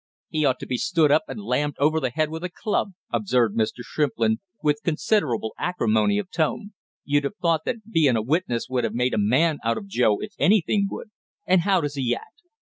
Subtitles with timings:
[0.29, 3.55] "He ought to be stood up and lammed over the head with a club!" observed
[3.55, 3.83] Mr.
[3.83, 6.71] Shrimplin, with considerable acrimony of tone.
[7.05, 10.17] "You'd have thought that being a witness would have made a man out of Joe
[10.19, 11.11] if anything would,
[11.45, 12.41] and how does he act?